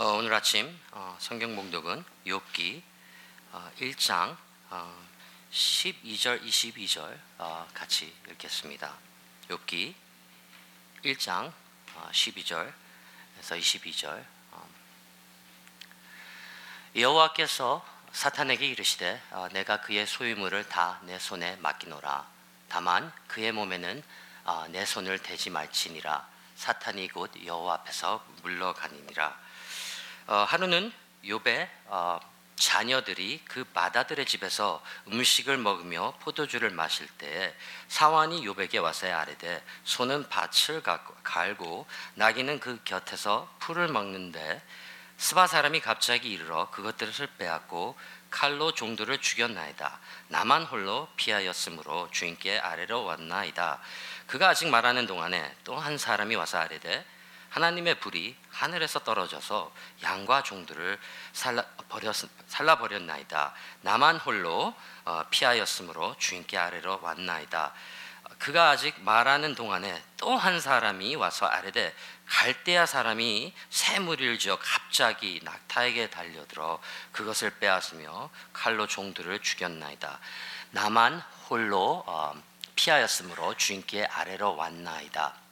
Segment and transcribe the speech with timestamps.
[0.00, 2.82] 어, 오늘 아침 어, 성경 봉독은 욥기
[3.50, 4.36] 어, 1장
[4.70, 5.08] 어,
[5.50, 8.94] 12절 22절 어, 같이 읽겠습니다.
[9.48, 9.92] 욥기
[11.04, 11.52] 1장
[11.96, 12.72] 어, 12절에서
[13.42, 14.68] 22절 어,
[16.94, 22.24] 여호와께서 사탄에게 이르시되 어, 내가 그의 소유물을 다 내 손에 맡기노라.
[22.68, 24.04] 다만 그의 몸에는
[24.44, 26.24] 어, 내 손을 대지 말지니라.
[26.54, 29.26] 사탄이 곧 여호와 앞에서 물러가니니라.
[29.26, 29.47] 어,
[30.34, 30.92] 하루는
[31.24, 32.20] 욥의 어,
[32.56, 37.54] 자녀들이 그 마다들의 집에서 음식을 먹으며 포도주를 마실 때
[37.88, 40.82] 사환이 욥에게 와서 아뢰되 소는 밭을
[41.22, 44.60] 갈고 나귀는 그 곁에서 풀을 먹는데
[45.18, 47.96] 스바 사람이 갑자기 이르러 그것들을 빼앗고
[48.30, 49.98] 칼로 종들을 죽였나이다.
[50.28, 53.80] 나만 홀로 피하였으므로 주인께 아래로 왔나이다.
[54.26, 57.04] 그가 아직 말하는 동안에 또 한 사람이 와서 아뢰되
[57.50, 60.98] 하나님의 불이 하늘에서 떨어져서 양과 종들을
[61.32, 62.14] 살라 버렸
[62.46, 63.54] 살라 버렸나이다.
[63.82, 67.72] 나만 홀로 어, 피하였으므로 주인께 아래로 왔나이다.
[68.38, 71.94] 그가 아직 말하는 동안에 또 한 사람이 와서 아래되
[72.26, 76.78] 갈대아 사람이 새 무리를 지어 갑자기 낙타에게 달려들어
[77.12, 80.20] 그것을 빼앗으며 칼로 종들을 죽였나이다.
[80.70, 82.34] 나만 홀로 어,
[82.76, 85.47] 피하였으므로 주인께 아래로 왔나이다.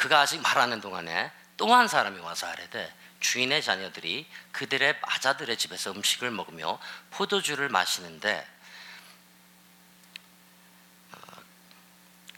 [0.00, 6.30] 그가 아직 말하는 동안에 또 한 사람이 와서 아래되 주인의 자녀들이 그들의 아자들의 집에서 음식을
[6.30, 6.78] 먹으며
[7.10, 8.48] 포도주를 마시는데
[11.12, 11.18] 어,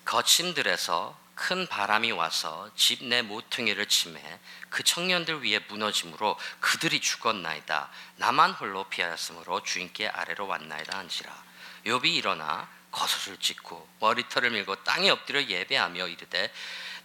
[0.05, 7.91] 거침들에서 큰 바람이 와서 집 내 모퉁이를 침해 그 청년들 위에 무너짐으로 그들이 죽었나이다.
[8.17, 11.33] 나만 홀로 피하였으므로 주인께 아래로 왔나이다 한지라.
[11.87, 16.53] 욥이 일어나 거슬을 찢고 머리털을 밀고 땅에 엎드려 예배하며 이르되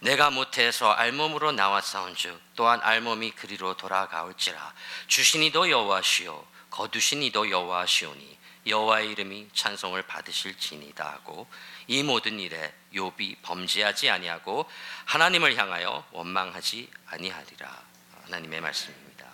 [0.00, 4.74] 내가 못해서 알몸으로 나왔사온즉 또한 알몸이 그리로 돌아가올지라
[5.08, 11.48] 주신 이도 여호와시오 거두신 이도 여호와시오니 여호와의 이름이 찬송을 받으실지니다 하고
[11.86, 14.70] 이 모든 일에 욥이 범죄하지 아니하고
[15.06, 17.82] 하나님을 향하여 원망하지 아니하리라
[18.24, 19.26] 하나님의 말씀입니다.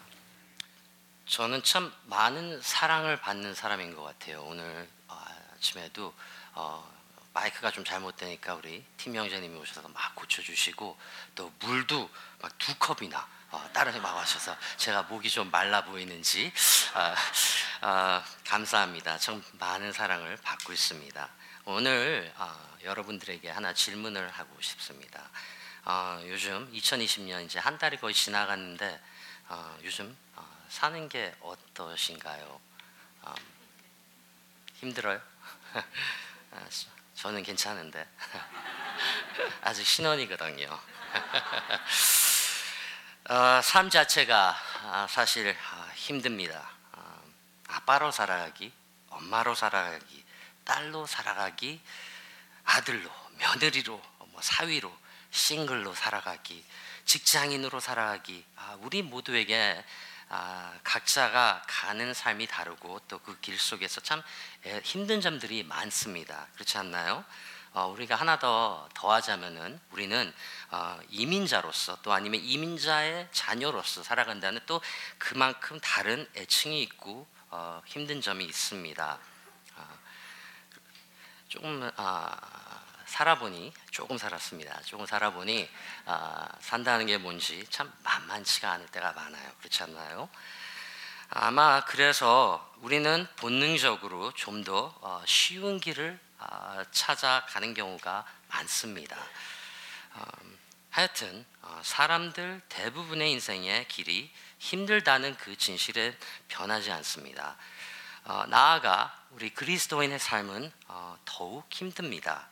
[1.26, 4.42] 저는 참 많은 사랑을 받는 사람인 것 같아요.
[4.44, 6.14] 오늘 아침에도
[6.54, 6.92] 어,
[7.32, 10.98] 마이크가 좀 잘못되니까 우리 팀 형제님이 오셔서 막 고쳐주시고
[11.34, 12.10] 또 물도
[12.40, 16.50] 막 두 컵이나 어, 다른 막 하셔서 제가 목이 좀 말라 보이는지
[16.94, 19.18] 어, 어, 감사합니다.
[19.18, 21.28] 참 많은 사랑을 받고 있습니다.
[21.66, 25.28] 오늘 어, 여러분들에게 하나 질문을 하고 싶습니다.
[25.84, 29.00] 어, 요즘 2020년 이제 한 달이 거의 지나갔는데
[29.48, 30.16] 어, 요즘
[30.70, 32.60] 사는 게 어떠신가요?
[34.76, 35.20] 힘들어요?
[37.14, 38.06] 저는 괜찮은데
[39.62, 40.66] 아직 신혼이거든요.
[43.30, 46.70] 어, 삶 자체가 아, 사실 아, 힘듭니다.
[46.92, 47.22] 어,
[47.68, 48.70] 아빠로 살아가기,
[49.08, 50.24] 엄마로 살아가기,
[50.64, 51.80] 딸로 살아가기,
[52.64, 54.94] 아들로, 며느리로, 뭐 사위로,
[55.30, 56.64] 싱글로 살아가기,
[57.06, 58.44] 직장인으로 살아가기.
[58.56, 59.82] 아, 우리 모두에게
[60.28, 64.22] 아, 각자가 가는 삶이 다르고 또 그 길 속에서 참
[64.82, 66.46] 힘든 점들이 많습니다.
[66.54, 67.24] 그렇지 않나요?
[67.72, 70.32] 어, 우리가 하나 더 더하자면은 우리는
[70.70, 74.80] 어, 이민자로서 또 아니면 이민자의 자녀로서 살아간다는 또
[75.18, 79.18] 그만큼 다른 애칭이 있고 어, 힘든 점이 있습니다.
[79.76, 79.98] 어,
[81.48, 82.36] 조금 아,
[83.06, 84.80] 살아보니 조금 살았습니다.
[84.82, 85.68] 조금 살아보니
[86.06, 89.50] 아, 산다는 게 뭔지 참 만만치가 않을 때가 많아요.
[89.58, 90.28] 그렇지 않나요?
[91.30, 99.16] 아마 그래서 우리는 본능적으로 좀더 어, 쉬운 길을 아, 찾아가는 경우가 많습니다.
[100.16, 100.58] 음,
[100.90, 106.16] 하여튼 어, 사람들 대부분의 인생의 길이 힘들다는 그 진실은
[106.48, 107.56] 변하지 않습니다.
[108.24, 110.72] 어, 나아가 우리 그리스도인의 삶은
[111.24, 112.48] 더욱 힘듭니다.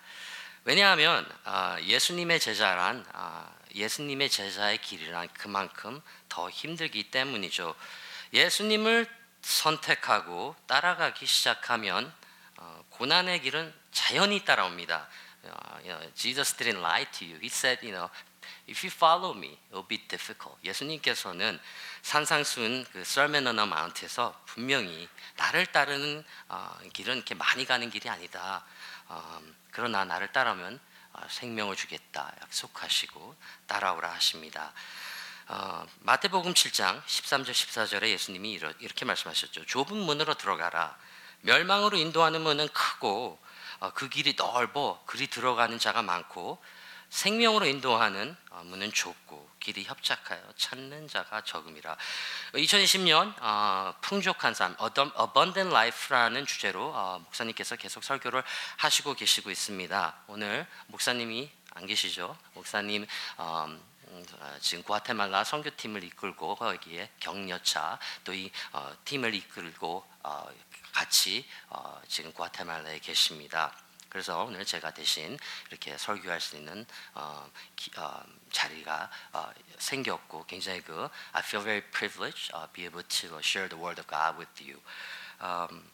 [0.65, 7.75] 왜냐하면 아, 예수님의 제자란 아, 예수님의 제자의 길이란 그만큼 더 힘들기 때문이죠.
[8.33, 9.07] 예수님을
[9.41, 12.13] 선택하고 따라가기 시작하면
[12.59, 15.09] 어, 고난의 길은 자연히 따라옵니다.
[15.45, 15.79] 어,
[16.15, 17.39] Jesus didn't lie to you.
[17.41, 18.09] He said, you know,
[18.69, 20.57] if you follow me, it'll be difficult.
[20.63, 21.59] 예수님께서는
[22.03, 28.09] 산상순 그 Sermon on the Mount에서 분명히 나를 따르는 어, 길은 이렇게 많이 가는 길이
[28.09, 28.65] 아니다.
[29.73, 30.79] 그러나 나를 따르면
[31.15, 33.37] 어, 생명을 주겠다 약속하시고
[33.67, 34.73] 따라오라 하십니다.
[35.49, 39.67] 어, 마태복음 7장 13절 14절에 예수님이 이렇게 말씀하셨죠.
[39.67, 40.97] 좁은 문으로 들어가라.
[41.41, 43.39] 멸망으로 인도하는 문은 크고
[43.81, 46.63] 어, 그 길이 넓어 그리 들어가는 자가 많고
[47.11, 51.97] 생명으로 인도하는 어, 문은 좁고 걷 길이 협착하여 찾는 자가 적음이라.
[52.55, 58.43] 2020년 어, 풍족한 삶, Abundant Life라는 주제로 어, 목사님께서 계속 설교를
[58.79, 60.17] 하시고 계시고 있습니다.
[60.27, 62.37] 오늘 목사님이 안 계시죠?
[62.55, 63.07] 목사님
[63.37, 63.67] 어,
[64.09, 64.27] 음,
[64.61, 70.49] 지금 과테말라 선교팀을 이끌고 거기에 격려차 또이 어, 팀을 이끌고 어,
[70.93, 73.73] 같이 어, 지금 과테말라에 계십니다.
[74.13, 75.39] 그래서 오늘 제가 대신
[75.71, 81.81] 이렇게 설교할 수 있는 어, 기, 어, 자리가 어, 생겼고 굉장히 그 I feel very
[81.81, 84.79] privileged uh, be able to share the word of God with you.
[85.41, 85.91] Um,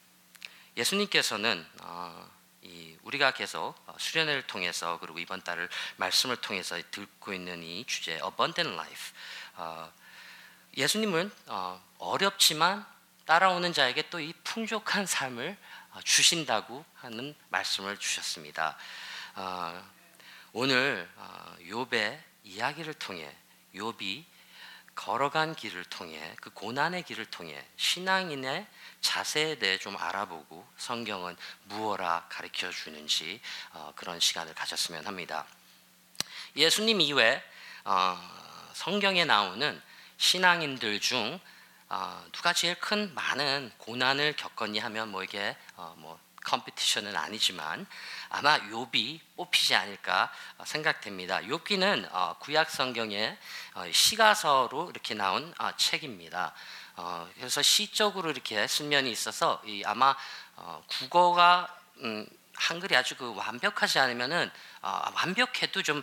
[0.76, 2.28] 예수님께서는 어,
[2.62, 5.68] 이 우리가 계속 어, 수련회를 통해서 그리고 이번 달을
[5.98, 9.14] 말씀을 통해서 듣고 있는 이 주제 Abundant Life.
[9.58, 9.92] 어,
[10.76, 12.84] 예수님은 어, 어렵지만
[13.26, 18.76] 따라오는 자에게 또 이 풍족한 삶을 어, 주신다고 하는 말씀을 주셨습니다.
[19.34, 19.90] 어,
[20.52, 23.34] 오늘 어, 욥의 이야기를 통해
[23.74, 24.24] 욥이
[24.94, 28.66] 걸어간 길을 통해 그 고난의 길을 통해 신앙인의
[29.00, 33.40] 자세에 대해 좀 알아보고 성경은 무엇라 가르쳐 주는지
[33.94, 35.46] 그런 시간을 가졌으면 합니다.
[36.56, 37.40] 예수님 이외
[38.72, 39.80] 성경에 나오는
[40.16, 41.38] 신앙인들 중
[41.90, 47.86] 어, 누가 제일 큰 많은 고난을 겪었니 하면 뭐 이게 어, 뭐 컴피티션은 아니지만
[48.28, 50.30] 아마 욥이 뽑히지 않을까
[50.64, 51.40] 생각됩니다.
[51.40, 53.38] 욥기는 어, 구약 성경의
[53.74, 56.52] 어, 시가서로 이렇게 나온 어, 책입니다.
[56.96, 60.14] 어, 그래서 시적으로 이렇게 순면이 있어서 이 아마
[60.56, 64.50] 어, 국어가 음, 한글이 아주 그 완벽하지 않으면은
[64.82, 66.02] 어, 완벽해도 좀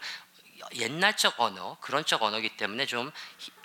[0.74, 3.12] 옛날적 언어 그런 쪽 언어기 때문에 좀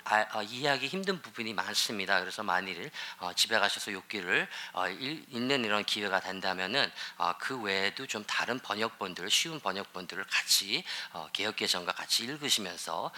[0.43, 2.19] 이해하기 힘든 부분이 많습니다.
[2.19, 8.23] 그래서 만일 어, 집에 가셔서 욕기를 어, 읽는 이런 기회가 된다면은 어, 그 외에도 좀
[8.25, 13.11] 다른 번역본들, 쉬운 번역본들을 같이 어, 개혁개정과 같이 읽으시면서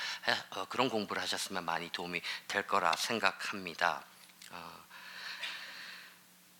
[0.51, 4.03] 어, 그런 공부를 하셨으면 많이 도움이 될 거라 생각합니다.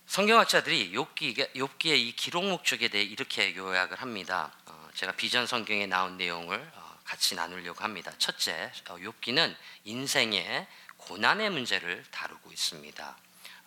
[0.06, 4.52] 성경학자들이 욥기, 욥기의 이 기록 목적에 대해 이렇게 요약을 합니다.
[4.94, 6.72] 제가 비전 성경에 나온 내용을
[7.04, 8.12] 같이 나누려고 합니다.
[8.18, 10.68] 첫째, 어, 욥기는 인생의
[10.98, 13.18] 고난의 문제를 다루고 있습니다.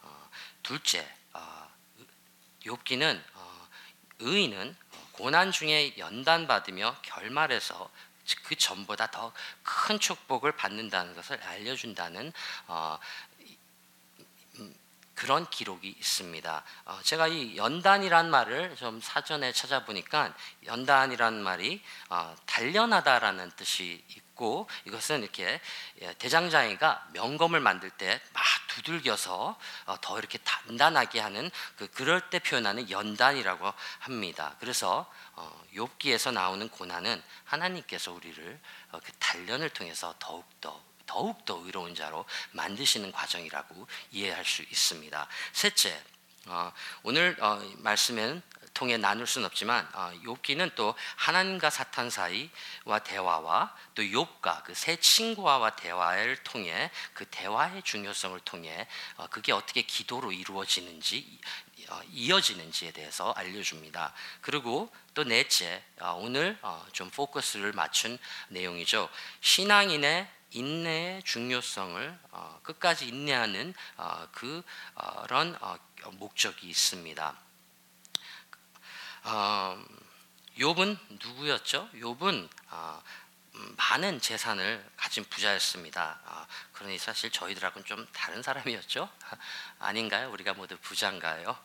[0.03, 0.31] 어,
[0.63, 1.71] 둘째, 어,
[2.65, 3.23] 욥기는
[4.19, 4.77] 의인은
[5.13, 7.91] 고난 중에 연단 받으며 결말에서
[8.45, 9.33] 그 전보다 더
[9.87, 12.33] 큰 축복을 받는다는 것을 알려준다는
[15.17, 16.63] 그런 기록이 있습니다.
[16.85, 20.33] 어, 제가 이 연단이란 말을 좀 사전에 찾아보니까
[20.67, 25.61] 연단이란 말이 어, 단련하다라는 뜻이 있고 이것은 이렇게
[26.03, 28.45] 예, 대장장이가 명검을 만들 때 막
[28.77, 34.55] 두들겨서 어, 더 이렇게 단단하게 하는 그 그럴 때 표현하는 연단이라고 합니다.
[34.61, 38.61] 그래서 어, 욥기에서 나오는 고난은 하나님께서 우리를
[38.93, 45.29] 어, 그 단련을 통해서 더욱 더 더욱더 의로운 자로 만드시는 과정이라고 이해할 수 있습니다.
[45.53, 46.03] 셋째,
[46.47, 46.73] 어,
[47.03, 48.43] 오늘 어, 말씀은
[48.77, 55.71] 통해 나눌 수는 없지만 어, 욥기는 또 하나님과 사탄 사이와 대화와 또 욥과 그세 친구와
[55.77, 58.87] 대화를 통해 그 대화의 중요성을 통해
[59.17, 61.39] 어, 그게 어떻게 기도로 이루어지는지
[61.89, 64.13] 어, 이어지는지에 대해서 알려줍니다.
[64.43, 69.09] 그리고 또 넷째 어, 오늘 어, 좀 포커스를 맞춘 내용이죠.
[69.41, 75.77] 신앙인의 인내의 중요성을 어, 끝까지 인내하는 어, 그런 어,
[76.13, 77.37] 목적이 있습니다.
[80.57, 81.89] 욥은 누구였죠?
[81.95, 82.49] 욥은
[83.77, 86.21] 많은 재산을 가진 부자였습니다.
[86.25, 89.09] 아, 그러니 사실 저희들하고는 좀 다른 사람이었죠?
[89.79, 90.31] 아닌가요?
[90.31, 91.57] 우리가 모두 부자인가요?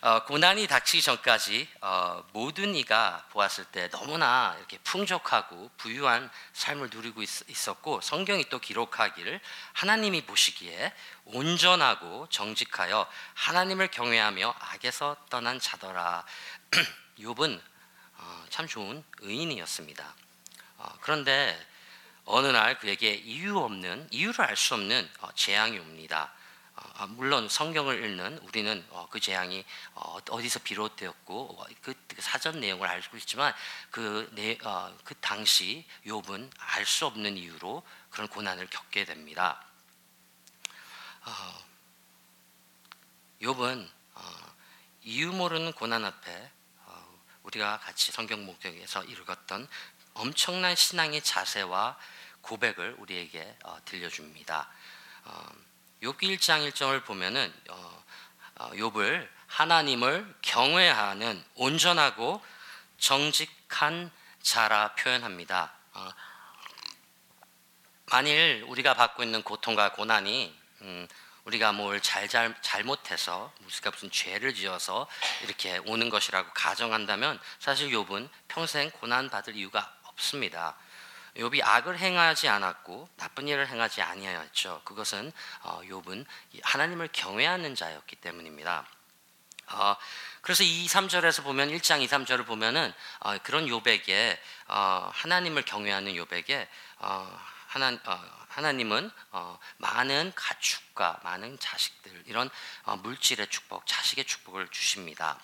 [0.00, 7.22] 어, 고난이 닥치기 전까지 어, 모든 이가 보았을 때 너무나 이렇게 풍족하고 부유한 삶을 누리고
[7.22, 9.40] 있, 었고 성경이 또 기록하기를
[9.74, 10.92] 하나님이 보시기에
[11.24, 16.24] 온전하고 정직하여 하나님을 경외하며 악에서 떠난 자더라.
[17.20, 17.60] 욥은
[18.16, 20.21] 어, 참 좋은 의인이었습니다.
[20.82, 21.56] 어, 그런데
[22.24, 26.32] 어느 날 그에게 이유 없는 이유를 알 수 없는 어, 재앙이 옵니다.
[26.74, 33.16] 어, 아, 물론 성경을 읽는 우리는 그 재앙이 어디서 비롯되었고 그, 그 사전 내용을 알고
[33.18, 33.54] 있지만
[33.90, 34.56] 그, 내,
[35.04, 39.64] 그 당시 욥은 알 수 없는 이유로 그런 고난을 겪게 됩니다.
[43.42, 43.88] 욥은
[45.02, 46.50] 이유 모르는 고난 앞에
[47.42, 49.68] 우리가 같이 성경 목적에서 읽었던
[50.14, 51.96] 엄청난 신앙의 자세와
[52.42, 54.68] 고백을 우리에게 어, 들려줍니다.
[55.24, 55.48] 어,
[56.02, 58.04] 욥기 1장 1절을 보면은 어,
[58.56, 62.42] 어, 욥을 하나님을 경외하는 온전하고
[62.98, 64.10] 정직한
[64.42, 65.72] 자라 표현합니다.
[65.94, 66.10] 어,
[68.06, 71.08] 만일 우리가 받고 있는 고통과 고난이 음,
[71.44, 75.08] 우리가 뭘 잘, 잘, 잘못해서 우리가 무슨 죄를 지어서
[75.42, 80.76] 이렇게 오는 것이라고 가정한다면 사실 욥은 평생 고난 받을 이유가 없습니다.
[81.36, 84.82] 욥이 악을 행하지 않았고 나쁜 일을 행하지 아니하였죠.
[84.84, 86.26] 그것은 어, 욥은
[86.62, 88.86] 하나님을 경외하는 자였기 때문입니다.
[89.68, 89.96] 어,
[90.42, 94.38] 그래서 2, 3절에서 보면 1장 2, 3절을 보면은 어, 그런 욥에게
[94.68, 96.66] 어, 하나님을 경외하는 욥에게
[96.98, 102.50] 어, 하나, 어, 하나님은 어, 많은 가축과 많은 자식들 이런
[102.82, 105.38] 어, 물질의 축복, 자식의 축복을 주십니다.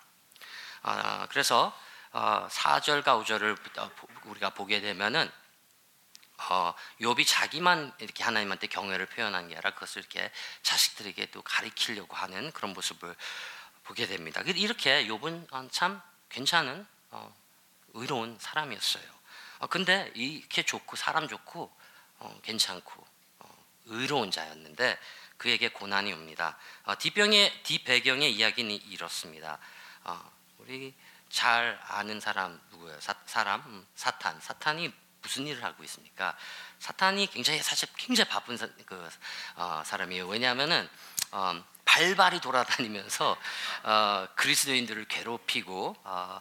[0.83, 1.75] 어, 그래서
[2.13, 3.91] 어, 4절과 5절을 어,
[4.25, 5.31] 우리가 보게 되면은
[6.51, 10.31] 어, 욥이 자기만 이렇게 하나님한테 경외를 표현한 게 아니라 그것을 이렇게
[10.63, 13.15] 자식들에게도 가리키려고 하는 그런 모습을
[13.85, 14.43] 보게 됩니다.
[14.47, 17.35] 이렇게 욥은 참 괜찮은 어,
[17.95, 19.05] 의로운 사람이었어요.
[19.59, 21.71] 어, 근데 이렇게 좋고 사람 좋고
[22.21, 23.07] 어, 괜찮고
[23.41, 24.99] 어, 의로운 자였는데
[25.37, 26.57] 그에게 고난이 옵니다.
[26.85, 29.59] 어, 뒷병의 뒷배경의 이야기는 이렇습니다.
[30.05, 30.95] 어, 우리
[31.31, 33.01] 잘 아는 사람 누구예요?
[33.01, 34.41] 사, 사람 음, 사탄.
[34.41, 34.93] 사탄이
[35.23, 36.37] 무슨 일을 하고 있습니까?
[36.79, 39.09] 사탄이 굉장히 사실 굉장히 바쁜 사, 그,
[39.57, 40.27] 어, 사람이에요.
[40.27, 40.89] 왜냐하면은
[41.33, 43.37] 어, 발발이 돌아다니면서
[43.83, 46.41] 어, 그리스도인들을 괴롭히고 어,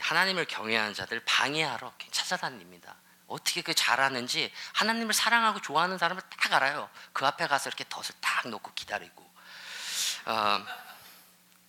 [0.00, 2.96] 하나님을 경외하는 자들 방해하러 찾아다닙니다.
[3.26, 6.88] 어떻게 그 잘하는지 하나님을 사랑하고 좋아하는 사람을 딱 알아요.
[7.12, 9.28] 그 앞에 가서 이렇게 덫을 딱 놓고 기다리고.
[10.24, 10.64] 어,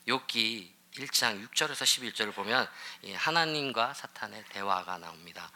[0.07, 2.67] 욥기 1장 6절에서 11절을 보면
[3.15, 5.49] 하나님과 사탄의 대화가 나옵니다.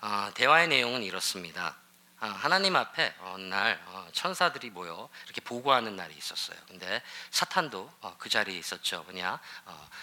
[0.00, 1.76] 어, 대화의 내용은 이렇습니다.
[2.20, 6.56] 어, 하나님 앞에 어느 날 어, 천사들이 모여 이렇게 보고하는 날이 있었어요.
[6.68, 9.02] 근데 사탄도 어, 그 자리에 있었죠.
[9.02, 9.40] 뭐냐?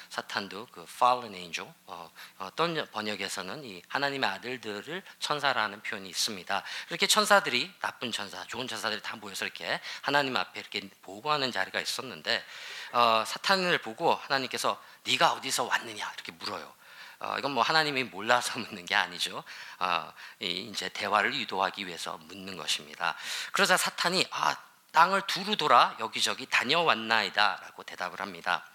[0.09, 2.11] 사탄도 그 fallen angel 어
[2.55, 6.63] 떤 번역에서는 이 하나님의 아들들을 천사라는 표현이 있습니다.
[6.89, 12.43] 이렇게 천사들이 나쁜 천사, 좋은 천사들이 다 모여서 이렇게 하나님 앞에 이렇게 보고하는 자리가 있었는데
[12.91, 16.73] 사탄을 보고 하나님께서 네가 어디서 왔느냐 이렇게 물어요.
[17.19, 19.43] 어, 이건 뭐 하나님이 몰라서 묻는 게 아니죠.
[19.79, 23.15] 어, 이제 대화를 유도하기 위해서 묻는 것입니다.
[23.51, 24.57] 그러자 사탄이 아
[24.91, 28.65] 땅을 두루 돌아 여기저기 다녀왔나이다라고 대답을 합니다.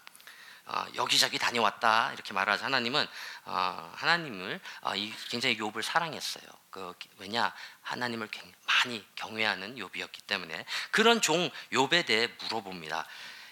[0.65, 3.07] 어, 여기저기 다녀왔다 이렇게 말하자 하나님은
[3.45, 4.93] 어, 하나님을 어,
[5.29, 6.43] 굉장히 욥을 사랑했어요.
[6.69, 8.29] 그 왜냐 하나님을
[8.65, 13.05] 많이 경외하는 욥이었기 때문에 그런 종 욥에 대해 물어봅니다.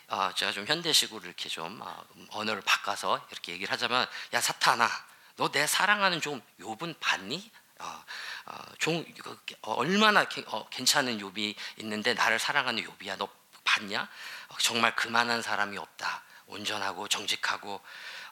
[0.09, 4.89] 어, 제가 좀 현대식으로 이렇게 좀 어, 언어를 바꿔서 이렇게 얘기를 하자면 야 사탄아
[5.37, 7.51] 너 내 사랑하는 좀 욥은 봤니?
[7.79, 8.03] 어,
[8.45, 13.27] 어, 종 그, 어, 얼마나 게, 어, 괜찮은 욥이 있는데 나를 사랑하는 욥이야 너
[13.65, 14.01] 봤냐?
[14.01, 17.81] 어, 정말 그만한 사람이 없다 온전하고 정직하고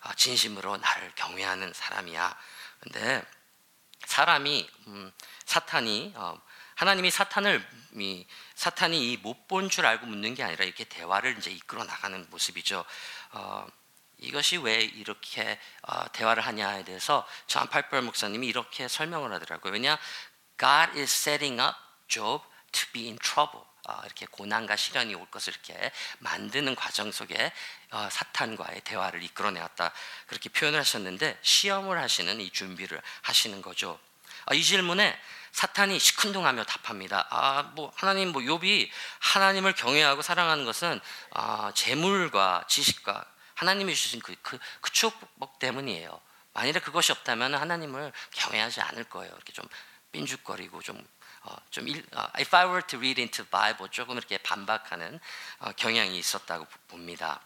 [0.03, 2.37] 어, 진심으로 나를 경외하는 사람이야
[2.79, 3.23] 근데
[4.05, 5.11] 사람이 음,
[5.45, 6.39] 사탄이 어,
[6.75, 7.65] 하나님이 사탄을
[7.95, 12.85] 이, 사탄이 이못 본 줄 알고 묻는 게 아니라 이렇게 대화를 이제 이끌어 나가는 모습이죠.
[13.31, 13.67] 어,
[14.19, 19.73] 이것이 왜 이렇게 어, 대화를 하냐에 대해서 존 파이퍼 목사님이 이렇게 설명을 하더라고요.
[19.73, 19.97] 왜냐
[20.59, 21.75] God is setting up
[22.07, 23.65] Job to be in trouble.
[23.85, 27.51] 어, 이렇게 고난과 시련이 올 것을 이렇게 만드는 과정 속에
[27.91, 29.91] 어, 사탄과의 대화를 이끌어내었다
[30.27, 33.99] 그렇게 표현을 하셨는데 시험을 하시는 이 준비를 하시는 거죠.
[34.45, 35.19] 어, 이 질문에
[35.53, 37.27] 사탄이 시큰둥하며 답합니다.
[37.29, 40.99] 아, 뭐 하나님 뭐 욥이 하나님을 경외하고 사랑하는 것은
[41.31, 46.19] 아, 재물과 지식과 하나님이 주신 그, 그, 그 축복 때문이에요.
[46.53, 49.31] 만일에 그것이 없다면 하나님을 경외하지 않을 거예요.
[49.31, 49.65] 이렇게 좀
[50.11, 51.07] 삔죽거리고 좀
[51.43, 55.19] 어, 좀 일, 어, If I were to read into Bible 조금 이렇게 반박하는
[55.59, 57.41] 어, 경향이 있었다고 봅니다.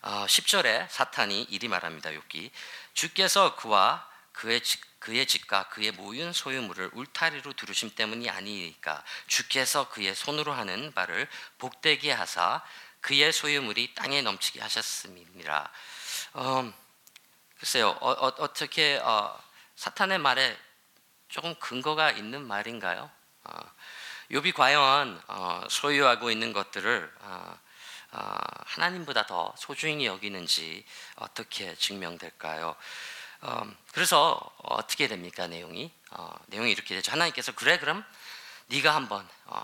[0.00, 2.10] 어, 10절에 사탄이 이리 말합니다.
[2.10, 2.50] 욥기
[2.94, 4.60] 주께서 그와 그의
[4.98, 12.12] 그의 집과 그의 모든 소유물을 울타리로 두르심 때문이 아니니까 주께서 그의 손으로 하는 바를 복되게
[12.12, 12.62] 하사
[13.00, 15.72] 그의 소유물이 땅에 넘치게 하셨습니다.
[16.34, 16.72] 어,
[17.58, 19.38] 글쎄요, 어, 떻게 어,
[19.74, 20.56] 사탄의 말에
[21.28, 23.10] 조금 근거가 있는 말인가요?
[23.44, 23.52] 어,
[24.30, 27.58] 욥이 과연 어, 소유하고 있는 것들을 어,
[28.12, 28.36] 어,
[28.66, 30.84] 하나님보다 더 소중히 여기는지
[31.16, 32.76] 어떻게 증명될까요?
[33.42, 35.92] 어, 그래서 어떻게 됩니까 내용이?
[36.10, 37.10] 어, 내용이 이렇게 되죠.
[37.10, 38.04] 하나님께서 그래 그럼
[38.68, 39.62] 네가 한번 어,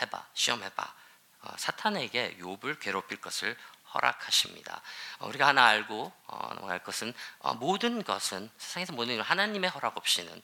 [0.00, 0.94] 해봐 시험해봐.
[1.42, 3.56] 어, 사탄에게 욥을 괴롭힐 것을
[3.94, 4.82] 허락하십니다.
[5.20, 7.14] 어, 우리가 하나 알고 어, 넘어갈 것은
[7.56, 10.42] 모든 것은 세상에서 모든 일 하나님의 허락 없이는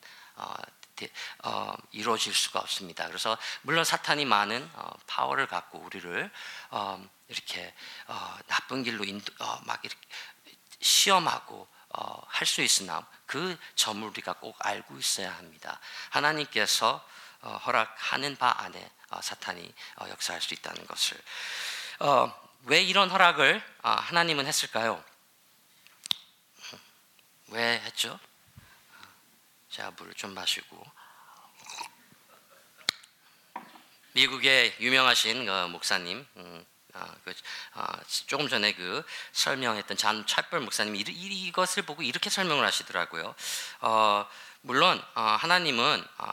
[1.43, 3.07] 어, 이루어질 수가 없습니다.
[3.07, 6.31] 그래서 물론 사탄이 많은 어, 파워를 갖고 우리를
[6.71, 7.73] 어, 이렇게
[8.47, 9.31] 나쁜 길로 인도,
[9.65, 9.99] 막 이렇게
[10.81, 15.79] 시험하고 어, 할 수 있으나 그 점을 우리가 꼭 알고 있어야 합니다.
[16.09, 17.05] 하나님께서
[17.41, 21.17] 어, 허락하는 바 안에 어, 사탄이 어, 역사할 수 있다는 것을
[21.99, 25.03] 어, 왜 이런 허락을 아, 하나님은 했을까요?
[27.47, 28.19] 왜 했죠?
[29.71, 30.85] 자, 물좀 마시고
[34.13, 37.33] 미국의 유명하신 그 목사님, 음, 아, 그,
[37.73, 43.35] 아, 조금 전에 그 설명했던 잔 찰벌 목사님 이 이, 이것을 보고 이렇게 설명을 하시더라고요.
[43.81, 44.27] 어,
[44.61, 46.25] 물론 어, 하나님은 어,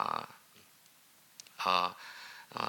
[1.65, 1.95] 어,
[2.51, 2.65] 어,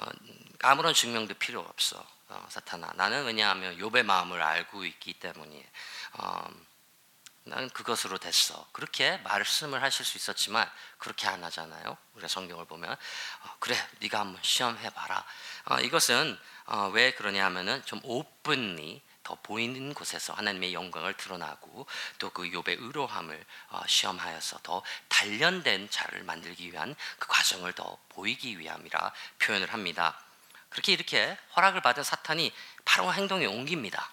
[0.61, 2.93] 아무런 증명도 필요 없어, 어, 사탄아.
[2.95, 5.65] 나는 왜냐하면 욥의 마음을 알고 있기 때문이에.
[6.13, 6.49] 어,
[7.43, 8.67] 나는 그것으로 됐어.
[8.71, 11.97] 그렇게 말씀을 하실 수 있었지만 그렇게 안 하잖아요.
[12.13, 15.25] 우리가 성경을 보면 어, 그래, 네가 한번 시험해 봐라.
[15.65, 16.39] 어, 이것은
[16.69, 21.87] 어, 왜 그러냐면은 좀 오픈리 더 보이는 곳에서 하나님의 영광을 드러나고
[22.19, 28.59] 또 그 욥의 의로함을 어, 시험하여서 더 단련된 자를 만들기 위한 그 과정을 더 보이기
[28.59, 30.19] 위함이라 표현을 합니다.
[30.69, 32.53] 그렇게 이렇게 허락을 받은 사탄이
[32.85, 34.11] 바로 행동에 옮깁니다.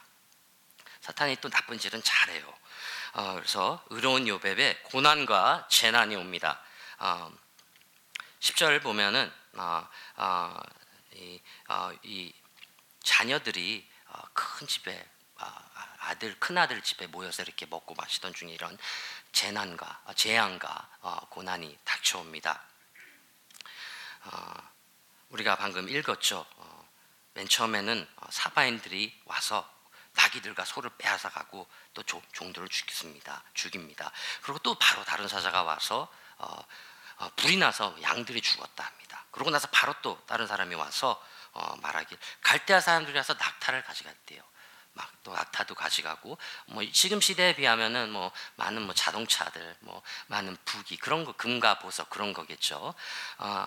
[1.03, 2.55] 사탄이 또 나쁜 짓은 잘해요.
[3.13, 6.61] 어, 그래서 의로운 요백에 고난과 재난이 옵니다.
[6.99, 7.31] 어,
[8.41, 9.87] 10절 보면은 어,
[10.17, 10.61] 어,
[11.15, 12.33] 이, 어, 이
[13.07, 15.47] 자녀들이 어, 큰 집에 어,
[16.01, 18.77] 아들 큰 아들 집에 모여서 이렇게 먹고 마시던 중에 이런
[19.33, 22.61] 재난과 어, 재앙과 어, 고난이 닥쳐옵니다.
[24.25, 24.55] 어,
[25.31, 26.45] 우리가 방금 읽었죠.
[26.57, 26.89] 어,
[27.35, 29.73] 맨 처음에는 어, 사바인들이 와서
[30.15, 33.45] 나귀들과 소를 빼앗아 가고 또 종들을 죽습니다.
[33.55, 34.11] 죽입니다.
[34.43, 36.11] 그리고 또 바로 다른 사자가 와서
[37.37, 39.27] 불이 나서 양들이 죽었다 합니다.
[39.31, 41.23] 그러고 나서 바로 또 다른 사람이 와서
[41.57, 44.43] 어, 말하길 갈대아 사람들이 와서 낙타를 가져갔대요.
[44.93, 50.97] 막 또 낙타도 가져가고 뭐 지금 시대에 비하면은 뭐 많은 뭐 자동차들 뭐 많은 부기
[50.97, 52.95] 그런 거 금과 보석 그런 거겠죠.
[53.39, 53.67] 어,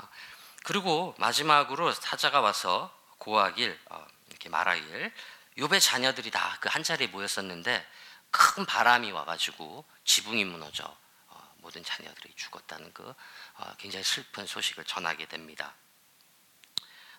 [0.64, 5.12] 그리고 마지막으로 사자가 와서 고하길 어, 이렇게 말하길
[5.58, 7.86] 욥의 자녀들이 다 그 한 자리에 모였었는데
[8.32, 10.86] 큰 바람이 와가지고 지붕이 무너져
[11.28, 13.14] 어, 모든 자녀들이 죽었다는 그
[13.56, 15.74] 어, 굉장히 슬픈 소식을 전하게 됩니다.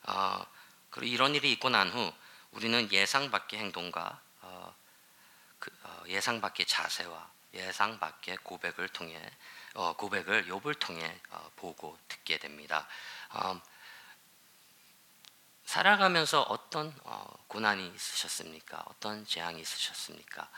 [0.04, 0.42] 어,
[0.90, 2.12] 그리고 이런 일이 있고 난 후
[2.52, 4.74] 우리는 예상 밖의 행동과 어,
[5.58, 9.20] 그, 어, 예상 밖의 자세와 예상 밖의 고백을 통해
[9.74, 12.86] 어, 고백을 욥을 통해 어, 보고 듣게 됩니다.
[13.30, 13.60] 어,
[15.64, 18.84] 살아가면서 어떤 어, 고난이 있으셨습니까?
[18.88, 20.48] 어떤 재앙이 있으셨습니까?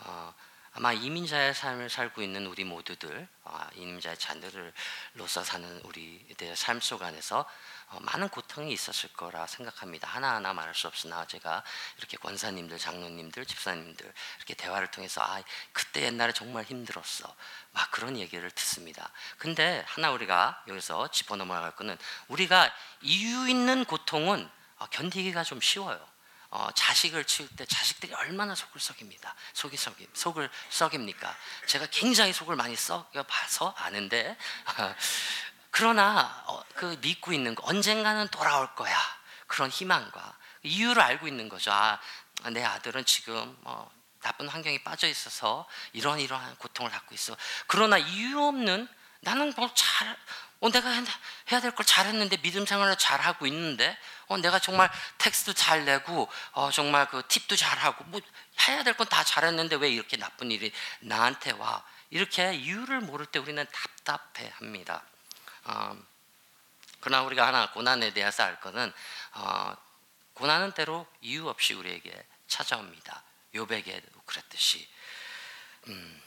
[0.00, 0.34] 어,
[0.72, 7.40] 아마 이민자의 삶을 살고 있는 우리 모두들, 어, 이민자의 자녀들로서 사는 우리들의 삶 속 안에서
[7.40, 7.46] 어,
[8.00, 10.08] 많은 고통이 있었을 거라 생각합니다.
[10.08, 11.62] 하나하나 말할 수 없으나 제가
[11.98, 15.42] 이렇게 권사님들, 장로님들, 집사님들 이렇게 대화를 통해서 아
[15.72, 17.34] 그때 옛날에 정말 힘들었어.
[17.72, 19.10] 막 그런 얘기를 듣습니다.
[19.38, 21.96] 근데 하나 우리가 여기서 짚어 넘어갈 거는
[22.28, 26.14] 우리가 이유 있는 고통은 어, 견디기가 좀 쉬워요.
[26.54, 29.34] 어, 자식을 치울 때 자식들이 얼마나 속을 썩입니다.
[29.54, 31.36] 속이 썩임, 속을 썩입니까?
[31.66, 34.36] 제가 굉장히 속을 많이 썩여 봐서 아는데
[35.74, 38.96] 그러나 어, 그 믿고 있는 거 언젠가는 돌아올 거야.
[39.48, 41.72] 그런 희망과 이유를 알고 있는 거죠.
[41.72, 41.98] 아,
[42.52, 43.90] 내 아들은 지금 뭐
[44.22, 47.36] 나쁜 환경에 빠져 있어서 이런 이러한 고통을 갖고 있어.
[47.66, 48.86] 그러나 이유 없는
[49.20, 50.16] 나는 뭐잘
[50.60, 50.90] 어, 내가
[51.50, 56.70] 해야 될 걸 잘했는데 믿음 생활을 잘하고 있는데 어, 내가 정말 텍스트 잘 내고 어,
[56.70, 58.20] 정말 그 팁도 잘하고 뭐
[58.68, 63.40] 해야 될 건 다 잘했는데 왜 이렇게 나쁜 일이 나한테 와 이렇게 이유를 모를 때
[63.40, 65.02] 우리는 답답해합니다.
[65.64, 65.96] 어,
[67.00, 68.92] 그러나 우리가 하나 고난에 대해서 알 것은
[69.32, 69.76] 어,
[70.34, 73.22] 고난은 때로 이유 없이 우리에게 찾아옵니다.
[73.54, 74.88] 요백에도 그랬듯이
[75.88, 76.22] 음,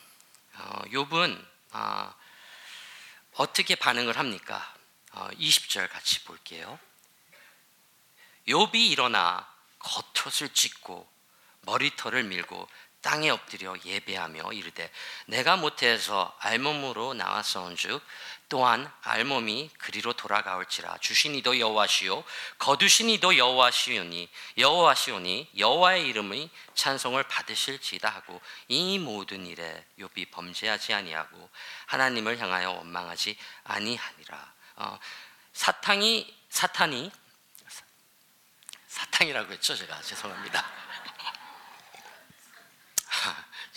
[0.55, 2.13] 어, 욥은 어,
[3.35, 4.75] 어떻게 반응을 합니까?
[5.11, 6.79] 어, 20절 같이 볼게요.
[8.47, 9.47] 욥이 일어나
[9.79, 11.07] 겉옷을 찢고
[11.61, 12.67] 머리털을 밀고
[13.07, 14.91] 땅에 엎드려 예배하며 이르되
[15.27, 18.01] 내가 모태에서 알몸으로 나왔사온즉
[18.49, 20.97] 또한 알몸이 그리로 돌아가올지라.
[20.97, 22.25] 주시니도 여호와시요
[22.59, 31.49] 거두시니도 여호와시오니 여호와시오니 여호와의 이름의 찬송을 받으실지다 하고 이 모든 일에 욥이 범죄하지 아니하고
[31.85, 34.53] 하나님을 향하여 원망하지 아니하니라.
[34.75, 34.99] 어,
[35.53, 37.09] 사탄이 사탄이
[38.89, 40.01] 사탕이라고 했죠 제가.
[40.01, 40.87] 죄송합니다.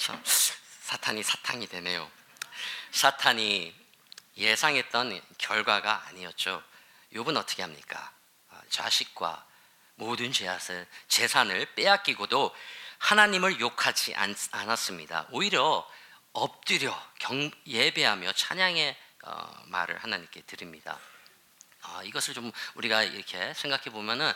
[0.00, 2.10] 참 사탄이 사탕이 되네요.
[2.90, 3.74] 사탄이
[4.38, 6.62] 예상했던 결과가 아니었죠.
[7.12, 8.10] 욥은 어떻게 합니까?
[8.48, 9.46] 아, 자식과
[9.96, 10.32] 모든
[11.08, 12.56] 재산을 빼앗기고도
[12.96, 14.14] 하나님을 욕하지
[14.52, 15.26] 않았습니다.
[15.32, 15.86] 오히려
[16.32, 20.98] 엎드려 경, 예배하며 찬양의 어, 말을 하나님께 드립니다.
[21.82, 24.32] 어, 이것을 좀 우리가 이렇게 생각해 보면은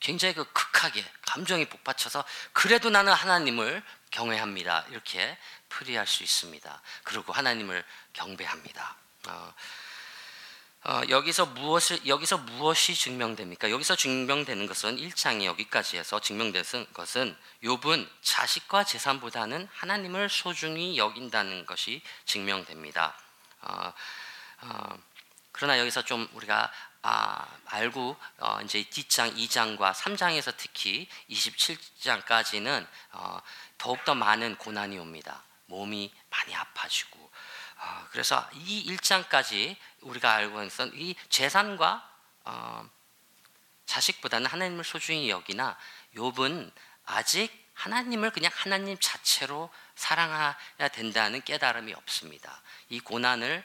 [0.00, 4.86] 굉장히 그 극하게 감정이 복받쳐서 그래도 나는 하나님을 경외합니다.
[4.90, 5.36] 이렇게
[5.68, 6.82] 풀이할 수 있습니다.
[7.04, 8.96] 그리고 하나님을 경배합니다.
[9.28, 9.54] 어,
[10.82, 13.70] 어, 여기서 무엇을 여기서 무엇이 증명됩니까?
[13.70, 22.00] 여기서 증명되는 것은 1장이 여기까지 해서 증명되는 것은 욥은 자식과 재산보다는 하나님을 소중히 여긴다는 것이
[22.24, 23.14] 증명됩니다.
[23.60, 23.92] 어,
[24.62, 24.98] 어,
[25.52, 33.40] 그러나 여기서 좀 우리가 아, 알고 어, 이제 뒷장 2장과 3장에서 특히 27장까지는 어,
[33.80, 35.42] 더욱더 많은 고난이 옵니다.
[35.64, 42.06] 몸이 많이 아파지고 어, 그래서 이 1장까지 우리가 알고 있던 이 재산과
[42.44, 42.90] 어,
[43.86, 45.78] 자식보다는 하나님을 소중히 여기나
[46.14, 46.70] 욥은
[47.06, 52.60] 아직 하나님을 그냥 하나님 자체로 사랑해야 된다는 깨달음이 없습니다.
[52.90, 53.64] 이 고난을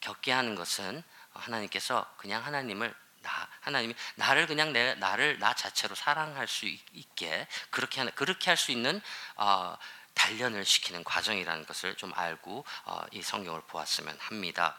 [0.00, 2.92] 겪게 하는 것은 하나님께서 그냥 하나님을
[3.22, 8.56] 나 하나님이 나를 그냥 내 나를 나 자체로 사랑할 수 있게 그렇게 하는 그렇게 할
[8.56, 9.00] 수 있는
[9.36, 9.76] 어,
[10.14, 14.78] 단련을 시키는 과정이라는 것을 좀 알고 어, 이 성경을 보았으면 합니다.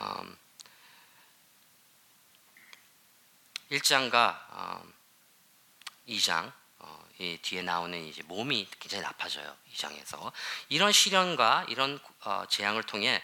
[0.00, 0.36] 음,
[3.70, 4.82] 1장과 어,
[6.08, 9.56] 2장 어, 이 뒤에 나오는 이제 몸이 굉장히 나빠져요.
[9.72, 10.32] 2장에서
[10.68, 13.22] 이런 시련과 이런 어, 재앙을 통해 어,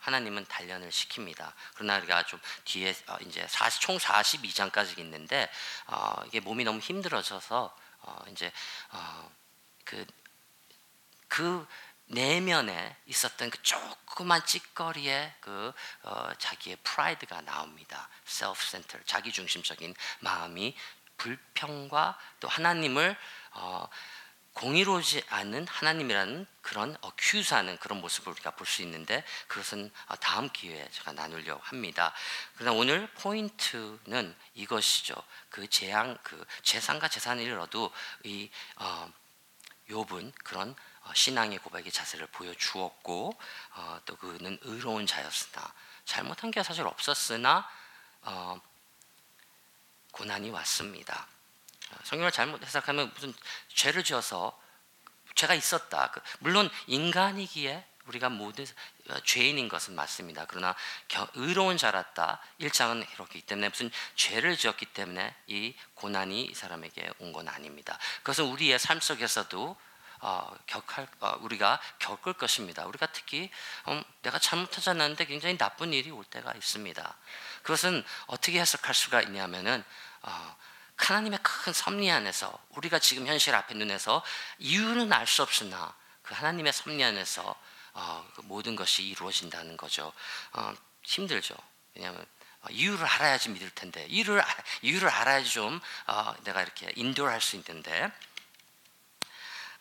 [0.00, 1.52] 하나님은 단련을 시킵니다.
[1.74, 5.50] 그러나 우리가 좀 뒤에 어, 이제 40, 총 42장까지 있는데
[5.86, 8.52] 어, 이게 몸이 너무 힘들어져서 어, 이제
[8.90, 9.30] 어,
[11.28, 11.66] 그그
[12.06, 18.08] 내면에 있었던 그 조그만 찌꺼리의 그 어, 자기의 프라이드가 나옵니다.
[18.26, 20.76] self center 자기 중심적인 마음이
[21.16, 23.16] 불평과 또 하나님을
[23.52, 23.88] 어,
[24.54, 30.88] 공의로지 않은 하나님이라는 그런 어큐사는 그런 모습을 우리가 볼 수 있는데 그것은 어, 다음 기회에
[30.90, 32.12] 제가 나누려고 합니다.
[32.54, 35.14] 그러나 오늘 포인트는 이것이죠.
[35.48, 37.92] 그 재앙, 그 재산과 재산을 잃어도
[38.24, 39.10] 이 어,
[39.88, 43.38] 욥은 그런 어, 신앙의 고백의 자세를 보여주었고
[43.74, 45.72] 어, 또 그는 의로운 자였으나
[46.04, 47.68] 잘못한 게 사실 없었으나
[48.22, 48.60] 어,
[50.12, 51.26] 고난이 왔습니다.
[51.90, 53.34] 어, 성경을 잘못 해석하면 무슨
[53.74, 54.58] 죄를 지어서
[55.34, 56.10] 죄가 있었다.
[56.10, 60.46] 그, 물론 인간이기에 우리가 어, 죄인인 것은 맞습니다.
[60.48, 60.74] 그러나
[61.34, 62.40] 의로운 자랐다.
[62.60, 67.98] 1장은 이렇기 때문에 무슨 죄를 지었기 때문에 이 고난이 이 사람에게 온 건 아닙니다.
[68.18, 69.76] 그것은 우리의 삶 속에서도
[70.22, 72.84] 어, 격할 어, 우리가 겪을 것입니다.
[72.86, 73.50] 우리가 특히
[73.88, 77.16] 음, 내가 잘못하지 않았는데 굉장히 나쁜 일이 올 때가 있습니다.
[77.62, 79.82] 그것은 어떻게 해석할 수가 있냐면은
[80.22, 80.56] 어,
[81.06, 84.22] 하나님의 큰 섭리 안에서 우리가 지금 현실 앞에 눈에서
[84.58, 87.54] 이유는 알 수 없으나 그 하나님의 섭리 안에서
[87.92, 90.12] 어, 그 모든 것이 이루어진다는 거죠.
[90.52, 91.56] 어, 힘들죠.
[91.94, 92.24] 왜냐하면
[92.62, 94.42] 어, 이유를 알아야지 믿을 텐데 이유를
[94.82, 98.10] 이유를 알아야지 좀 어, 내가 이렇게 인도할 수 있는데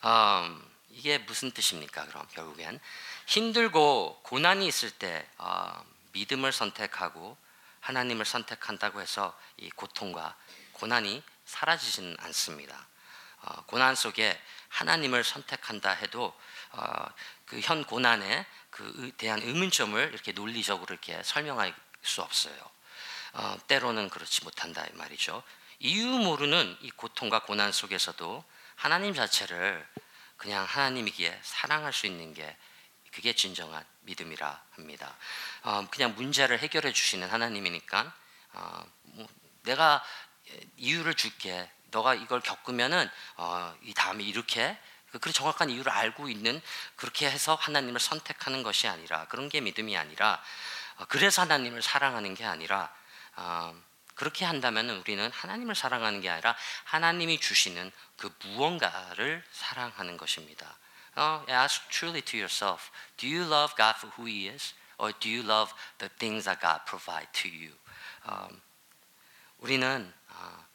[0.05, 2.05] 음, 이게 무슨 뜻입니까?
[2.05, 2.79] 그럼 결국엔
[3.27, 7.38] 힘들고 고난이 있을 때 어, 믿음을 선택하고
[7.82, 10.36] 하나님을 선택한다고 해서 이 고통과
[10.80, 12.88] 고난이 사라지지는 않습니다.
[13.42, 14.39] 어, 고난 속에
[14.70, 16.34] 하나님을 선택한다 해도
[16.72, 17.06] 어,
[17.46, 22.56] 그현 고난에 그 대한 의문점을 이렇게 논리적으로 이렇게 설명할 수 없어요.
[23.34, 25.44] 어, 때로는 그렇지 못한다 이 말이죠.
[25.80, 28.44] 이유 모르는 이 고통과 고난 속에서도
[28.76, 29.86] 하나님 자체를
[30.38, 32.56] 그냥 하나님이기에 사랑할 수 있는 게
[33.12, 35.18] 그게 진정한 믿음이라 합니다.
[35.63, 38.13] 어, 그냥 문제를 해결해 주시는 하나님이니까
[38.54, 39.28] 어, 뭐
[39.63, 40.04] 내가
[40.78, 41.70] 이유를 줄게.
[41.92, 44.78] 너가 이걸 겪으면은 어, 이 다음에 이렇게
[45.22, 46.62] 그 정확한 이유를 알고 있는
[46.96, 50.42] 그렇게 해서 하나님을 선택하는 것이 아니라 그런 게 믿음이 아니라
[50.98, 52.94] 어, 그래서 하나님을 사랑하는 게 아니라
[53.36, 53.76] 어,
[54.16, 60.78] 그렇게 한다면 우리는 하나님을 사랑하는 게 아니라 하나님이 주시는 그 무언가를 사랑하는 것입니다.
[61.16, 65.30] 어, ask truly to yourself, do you love God for who He is, or do
[65.30, 67.74] you love the things that God provide to you?
[68.28, 68.62] 음,
[69.60, 70.65] 우리는 어,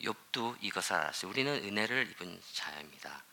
[0.00, 1.30] 욥도 이것을 알았어요.
[1.30, 3.24] 우리는 은혜를 입은 자입니다.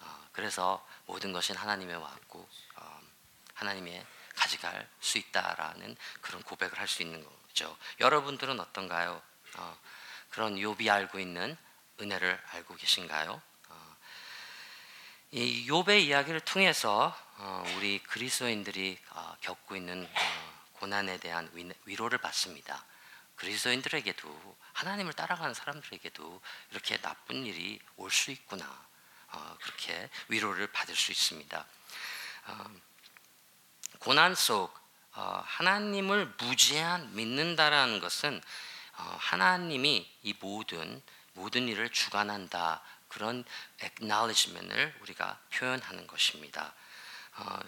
[0.00, 3.00] 어, 그래서 모든 것은 하나님의 왔고 어,
[3.54, 4.04] 하나님의
[4.34, 7.38] 가져갈 수 있다라는 그런 고백을 할 수 있는 거.
[7.58, 7.76] 있죠.
[7.98, 9.20] 여러분들은 어떤가요?
[9.56, 9.78] 어,
[10.30, 11.56] 그런 욥이 알고 있는
[12.00, 13.42] 은혜를 알고 계신가요?
[13.68, 13.96] 어,
[15.32, 22.18] 이 욥의 이야기를 통해서 어, 우리 그리스도인들이 어, 겪고 있는 어, 고난에 대한 위, 로를
[22.18, 22.84] 받습니다.
[23.38, 28.86] 그리스도인들에게도 하나님을 따라가는 사람들에게도 이렇게 나쁜 일이 올 수 있구나
[29.30, 31.66] 어, 그렇게 위로를 받을 수 있습니다.
[33.98, 34.72] 고난 속
[35.12, 38.40] 어, 하나님을 무제한 믿는다라는 것은
[38.96, 43.44] 어, 하나님이 이 모든 모든 일을 주관한다 그런
[43.82, 46.72] acknowledgement을 우리가 표현하는 것입니다.
[47.36, 47.58] 어,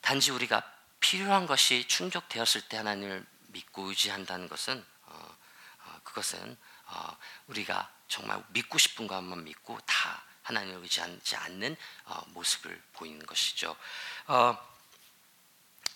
[0.00, 0.62] 단지 우리가
[1.00, 5.36] 필요한 것이 충족되었을 때 하나님을 믿고 의지한다는 것은 어,
[5.84, 6.56] 어, 그것은
[6.86, 7.16] 어,
[7.48, 13.76] 우리가 정말 믿고 싶은 것만 믿고 다 하나님을 의지하지 않는 어, 모습을 보이는 것이죠.
[14.26, 14.56] 어,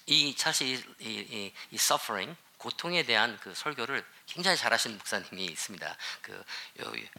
[0.06, 5.96] 이 사실 이, 이, 이 suffering 고통에 대한 그 설교를 굉장히 잘하시는 목사님이 있습니다.
[6.20, 6.44] 그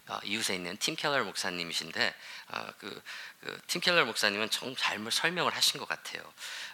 [0.08, 2.14] 어, 이웃에 있는 팀 켈러 목사님이신데
[2.48, 3.02] 어, 그,
[3.40, 6.22] 그팀 켈러 목사님은 정잘 설명을 하신 것 같아요.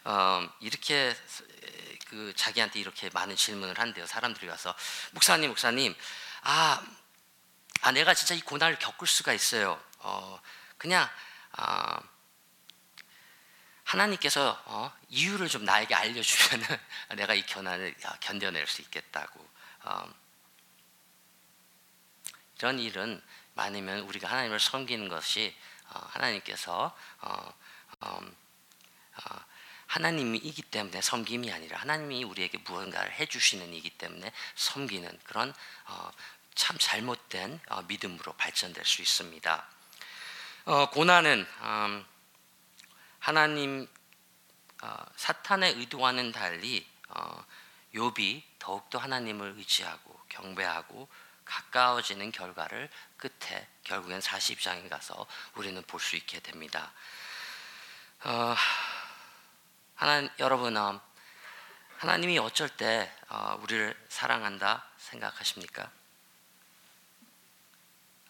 [0.05, 1.17] 어, 이렇게
[2.09, 4.07] 그 자기한테 이렇게 많은 질문을 한대요.
[4.07, 4.75] 사람들이 와서
[5.13, 5.95] 목사님 목사님
[6.43, 6.87] 아,
[7.81, 9.83] 아 내가 진짜 이 고난을 겪을 수가 있어요.
[10.01, 10.39] 어,
[10.77, 11.09] 그냥
[11.53, 11.99] 아,
[13.89, 16.67] 하나님께서 어, 이유를 좀 나에게 알려주면
[17.17, 19.49] 내가 이 고난을 견뎌낼 수 있겠다고.
[19.85, 20.15] 어,
[22.59, 23.23] 이런 일은
[23.55, 25.57] 많으면 우리가 하나님을 섬기는 것이
[25.89, 26.95] 어, 하나님께서
[29.87, 35.55] 하나님이기 때문에 섬김이 아니라 하나님이 우리에게 무언가를 해주시는 이기 때문에 섬기는 그런
[35.87, 36.11] 어,
[36.55, 39.67] 참 잘못된 어, 믿음으로 발전될 수 있습니다.
[40.67, 42.07] 어, 고난은 음,
[43.29, 43.87] 하나님
[44.83, 47.45] 어, 사탄의 의도와는 달리 어,
[47.95, 51.07] 욥이 더욱더 하나님을 의지하고 경배하고
[51.45, 52.89] 가까워지는 결과를
[53.19, 56.91] 끝에 결국엔 40장에 가서 우리는 볼 수 있게 됩니다.
[58.25, 58.55] 어,
[59.97, 60.99] 하나 여러분 어,
[61.99, 65.91] 하나님이 어쩔 때 어, 우리를 사랑한다 생각하십니까?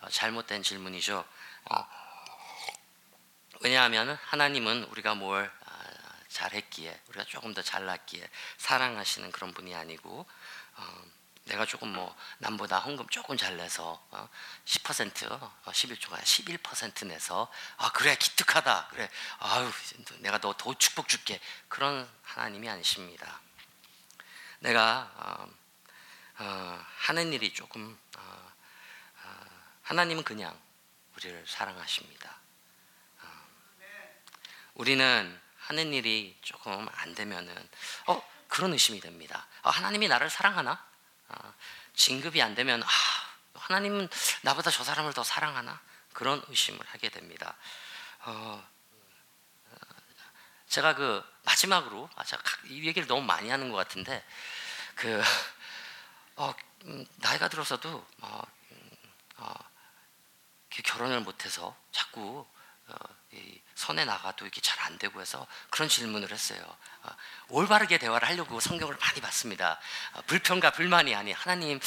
[0.01, 1.25] 어, 잘못된 질문이죠.
[3.59, 5.85] 어, 왜냐하면 하나님은 우리가 뭘 아,
[6.29, 10.27] 잘했기에 우리가 조금 더 잘났기에 사랑하시는 그런 분이 아니고
[10.77, 11.05] 어,
[11.44, 14.29] 내가 조금 뭐 남보다 헌금 조금 잘 내서 어,
[14.64, 19.71] 10% 어, 11조가 11% 내서 아 그래 기특하다 그래 아유
[20.18, 23.40] 내가 너 더 축복 줄게 그런 하나님이 아니십니다.
[24.61, 25.49] 내가 어,
[26.44, 28.53] 어, 하는 일이 조금 어,
[29.25, 29.47] 어,
[29.85, 30.59] 하나님은 그냥
[31.16, 32.38] 우리를 사랑하십니다.
[34.79, 37.69] 우리는 하는 일이 조금 안 되면은
[38.07, 39.47] 어 그런 의심이 됩니다.
[39.62, 40.83] 아, 하나님이 나를 사랑하나?
[41.29, 41.53] 아,
[41.95, 42.88] 진급이 안 되면 아,
[43.55, 44.09] 하나님은
[44.43, 45.81] 나보다 저 사람을 더 사랑하나?
[46.12, 47.57] 그런 의심을 하게 됩니다.
[48.21, 48.67] 어,
[50.69, 54.25] 제가 그 마지막으로 아, 제가 이 얘기를 너무 많이 하는 것 같은데
[54.95, 55.23] 그
[56.37, 58.91] 어, 음, 나이가 들어서도 어, 음,
[59.38, 59.55] 어,
[60.85, 62.58] 결혼을 못해서 자꾸 어,
[63.74, 66.61] 선에 나가도 이렇게 잘 안 되고 해서 그런 질문을 했어요.
[67.03, 67.11] 어,
[67.48, 69.79] 올바르게 대화를 하려고 성경을 많이 봤습니다.
[70.14, 71.79] 어, 불평과 불만이 아닌 하나님,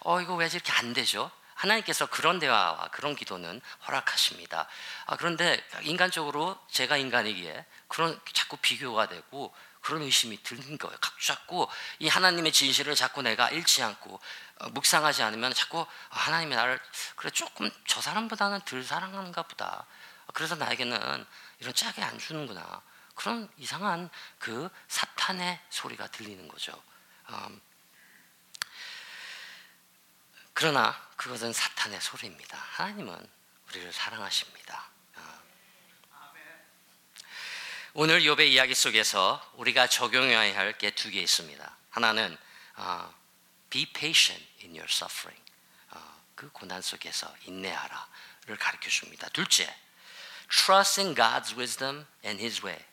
[0.00, 1.30] 어 이거 왜 이렇게 안 되죠?
[1.54, 4.66] 하나님께서 그런 대화와 그런 기도는 허락하십니다.
[5.06, 10.96] 아, 그런데 인간적으로 제가 인간이기에 그런 자꾸 비교가 되고 그런 의심이 드는 거예요.
[11.22, 11.66] 자꾸
[11.98, 14.20] 이 하나님의 진실을 자꾸 내가 잃지 않고
[14.60, 16.78] 어, 묵상하지 않으면 자꾸 아, 하나님이 나를
[17.16, 19.86] 그래 조금 저 사람보다는 덜 사랑하는가 보다.
[20.32, 21.26] 그래서 나에게는
[21.58, 22.82] 이런 짝이 안 주는구나.
[23.14, 26.72] 그런 이상한 그 사탄의 소리가 들리는 거죠.
[27.30, 27.60] 음,
[30.54, 32.56] 그러나 그것은 사탄의 소리입니다.
[32.56, 33.30] 하나님은
[33.68, 34.90] 우리를 사랑하십니다.
[35.16, 35.40] 어.
[37.94, 41.76] 오늘 욥의 이야기 속에서 우리가 적용해야 할 게 두 개 있습니다.
[41.90, 42.36] 하나는
[42.76, 43.14] 어,
[43.68, 45.42] be patient in your suffering.
[45.90, 49.28] 어, 그 고난 속에서 인내하라를 가르쳐 줍니다.
[49.30, 49.74] 둘째,
[50.50, 52.84] Trust in God's wisdom and His way.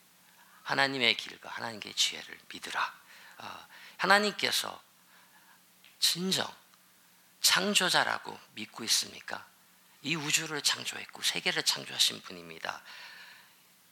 [0.62, 2.94] 하나님의 길과 하나님의 지혜를 믿으라.
[3.38, 3.66] 어,
[3.96, 4.80] 하나님께서
[5.98, 6.46] 진정
[7.40, 9.46] 창조자라고 믿고 있습니까?
[10.02, 12.82] 이 우주를 창조했고 세계를 창조하신 분입니다.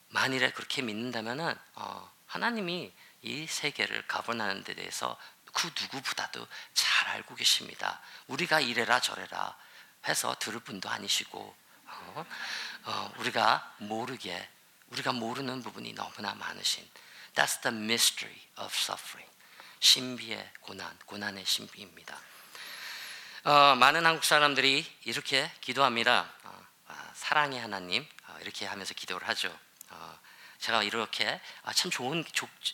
[0.08, 5.18] 만일에 그렇게 믿는다면은 어, 하나님이 이 세계를 가버나는 데 대해서
[5.52, 8.00] 그 누구보다도 잘 알고 계십니다.
[8.26, 9.56] 우리가 이래라 저래라
[10.06, 11.56] 해서 들을 분도 아니시고
[11.98, 12.26] 어,
[12.84, 14.48] 어, 우리가 모르게
[14.88, 16.88] 우리가 모르는 부분이 너무나 많으신
[17.34, 19.30] That's the mystery of suffering.
[19.80, 22.18] 신비의 고난, 고난의 신비입니다.
[23.44, 26.32] 어, 많은 한국 사람들이 이렇게 기도합니다.
[26.44, 29.56] 어, 아, 사랑의 하나님 어, 이렇게 하면서 기도를 하죠.
[29.90, 30.18] 어,
[30.58, 32.24] 제가 이렇게 아, 참 좋은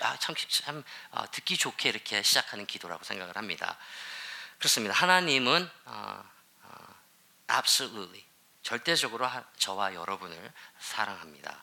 [0.00, 3.76] 아, 참, 참 어, 듣기 좋게 이렇게 시작하는 기도라고 생각을 합니다.
[4.58, 4.94] 그렇습니다.
[4.94, 6.24] 하나님은 어,
[7.50, 8.24] absolutely
[8.62, 11.62] 절대적으로 저와 여러분을 사랑합니다.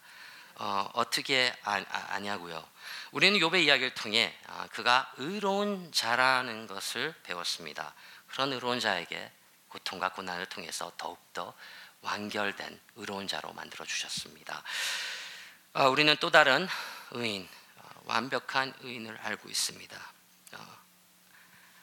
[0.56, 2.68] 어, 어떻게 아, 아, 냐고요
[3.12, 7.94] 우리는 욥의 이야기를 통해 아, 그가 의로운 자라는 것을 배웠습니다.
[8.28, 9.32] 그런 의로운 자에게
[9.70, 11.54] 고통과 고난을 통해서 더욱더
[12.02, 14.62] 완결된 의로운 자로 만들어 주셨습니다.
[15.74, 16.68] 어, 우리는 또 다른
[17.12, 20.14] 의인, 어, 완벽한 의인을 알고 있습니다.
[20.54, 20.78] 어,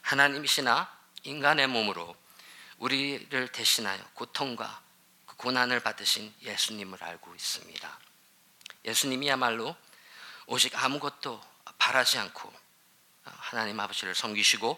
[0.03, 2.15] 하나님이시나 인간의 몸으로
[2.79, 4.86] 우리를 대신하여 고통과 그
[5.47, 8.01] 고난을 받으신 예수님을 알고 있습니다.
[8.85, 9.77] 예수님이야말로
[10.47, 11.41] 오직 아무것도
[11.79, 12.53] 바라지 않고
[13.23, 14.77] 하나님 아버지를 섬기시고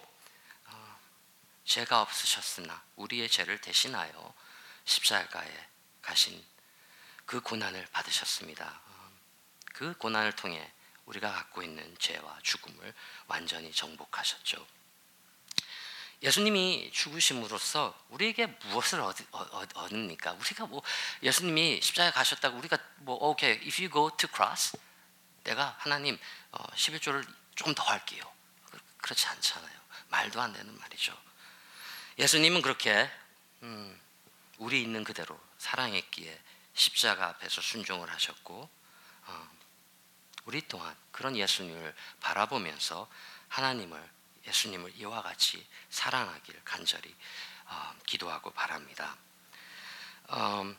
[1.65, 4.35] 죄가 없으셨으나 우리의 죄를 대신하여
[4.85, 5.69] 십자가에
[6.03, 6.45] 가신
[7.25, 8.83] 그 고난을 받으셨습니다.
[9.73, 10.71] 그 고난을 통해
[11.07, 12.93] 우리가 갖고 있는 죄와 죽음을
[13.27, 14.67] 완전히 정복하셨죠.
[16.23, 20.33] 예수님이 죽으심으로써 우리에게 무엇을 얻, 얻 습니까?
[20.33, 20.83] 우리가 뭐
[21.23, 24.77] 예수님이 십자가에 가셨다고 우리가 뭐 오케이 okay, if you go to cross
[25.45, 26.19] 내가 하나님
[26.53, 28.23] 어, 11조를 좀 더 할게요.
[28.99, 29.79] 그렇지 않잖아요.
[30.09, 31.17] 말도 안 되는 말이죠.
[32.19, 33.11] 예수님은 그렇게
[33.63, 34.01] 음,
[34.59, 36.41] 우리 있는 그대로 사랑했기에
[36.75, 38.71] 십자가 앞에서 순종을 하셨고
[39.27, 39.49] 어,
[40.45, 43.09] 우리 또한 그런 예수님을 바라보면서
[43.49, 44.18] 하나님을
[44.49, 47.15] 예수님을 이와 같이 사랑하기를 간절히
[47.67, 49.17] 어, 기도하고 바랍니다.
[50.29, 50.75] 어,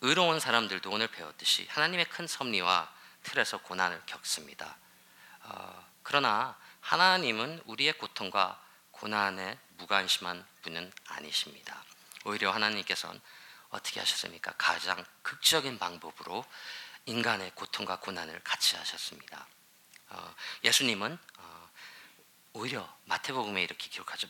[0.00, 2.90] 의로운 사람들도 오늘 배웠듯이 하나님의 큰 섭리와
[3.22, 4.76] 틀에서 고난을 겪습니다.
[5.42, 8.60] 어, 그러나 하나님은 우리의 고통과
[8.92, 11.84] 고난에 무관심한 분은 아니십니다.
[12.24, 13.20] 오히려 하나님께서는
[13.70, 14.52] 어떻게 하셨습니까?
[14.58, 16.44] 가장 극적인 방법으로
[17.06, 19.46] 인간의 고통과 고난을 같이 하셨습니다.
[20.08, 21.70] 어, 예수님은 어,
[22.52, 24.28] 오히려 마태복음에 이렇게 기록하죠.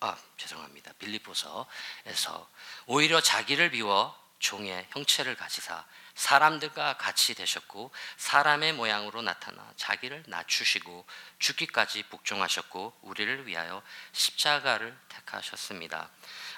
[0.00, 0.92] 아 죄송합니다.
[0.98, 2.48] 빌립보서에서
[2.86, 11.06] 오히려 자기를 비워 종의 형체를 가지사 사람들과 같이 되셨고 사람의 모양으로 나타나 자기를 낮추시고
[11.38, 13.82] 죽기까지 복종하셨고 우리를 위하여
[14.12, 16.10] 십자가를 택하셨습니다.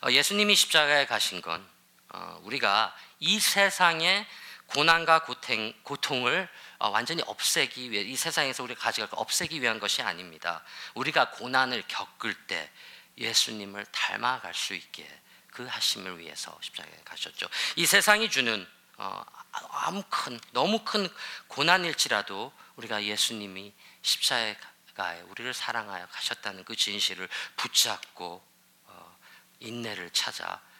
[0.02, 1.66] 어, 예수님이 십자가에 가신 건
[2.08, 4.26] 어, 우리가 이 세상의
[4.66, 6.48] 고난과 고통, 고통을 어,
[6.88, 10.62] 완전히 없애기 위해 이 세상에서 우리가 가져갈 거 없애기 위한 것이 아닙니다.
[10.94, 12.70] 우리가 고난을 겪을 때
[13.18, 15.08] 예수님을 닮아갈 수 있게
[15.48, 17.46] 그 하심을 위해서 십자가에 가셨죠.
[17.76, 18.66] 이 세상이 주는
[18.96, 19.24] 어,
[19.70, 21.08] 아무 큰 너무 큰
[21.48, 28.44] 고난일지라도 우리가 예수님이 십자가에 우리를 사랑하여 가셨다는 그 진실을 붙잡고
[28.86, 29.18] 어,
[29.60, 30.73] 인내를 찾아 어,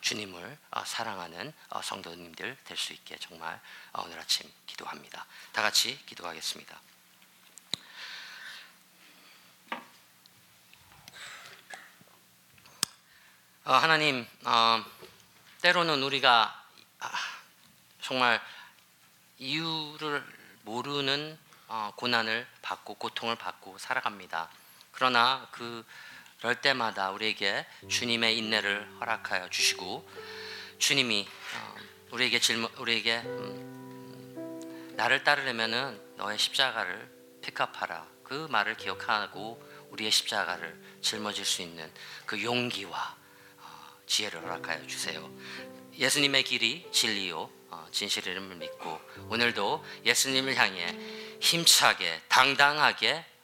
[0.00, 3.60] 주님을 어, 사랑하는 어, 성도님들 될 수 있게 정말
[3.92, 5.26] 어, 오늘 아침 기도합니다.
[5.52, 6.80] 다 같이 기도하겠습니다.
[13.64, 14.84] 어, 하나님, 어,
[15.60, 16.64] 때로는 우리가
[17.00, 17.10] 아,
[18.00, 18.40] 정말
[19.38, 20.24] 이유를
[20.62, 24.48] 모르는 어, 고난을 받고 고통을 받고 살아갑니다.
[24.92, 25.84] 그러나 그
[26.42, 30.08] 럴 때마다 우리에게 주님의 인내를 허락하여 주시고
[30.78, 31.76] 주님이 어,
[32.12, 37.10] 우리에게 질문 우리에게 음, 나를 따르려면은 너의 십자가를
[37.42, 41.90] 픽업하라 그 말을 기억하고 우리의 십자가를 짊어질 수 있는
[42.26, 43.16] 그 용기와
[44.06, 45.28] 지혜를 허락하여 주세요.
[45.94, 50.86] 예수님의 길이 진리요 어, 진실임을 믿고 오늘도 예수님을 향해
[51.40, 53.35] 힘차게 당당하게 어,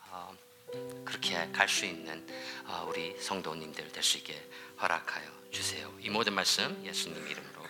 [1.12, 2.26] 그렇게 갈 수 있는
[2.66, 4.34] 어, 우리 성도님들 될 수 있게
[4.80, 5.92] 허락하여 주세요.
[6.00, 7.61] 이 모든 말씀 예수님 이름으로